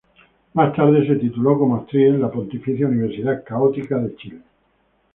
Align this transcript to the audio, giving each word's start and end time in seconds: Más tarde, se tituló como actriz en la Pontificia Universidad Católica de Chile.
Más 0.55 0.73
tarde, 0.75 1.05
se 1.05 1.15
tituló 1.17 1.59
como 1.59 1.75
actriz 1.75 2.07
en 2.07 2.21
la 2.21 2.31
Pontificia 2.31 2.87
Universidad 2.87 3.43
Católica 3.43 3.99
de 3.99 4.15
Chile. 4.15 4.41